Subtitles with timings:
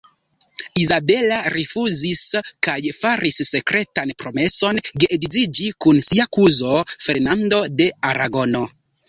[0.83, 2.23] Izabela rifuzis
[2.67, 8.67] kaj faris sekretan promeson geedziĝi kun sia kuzo, Fernando de Aragono.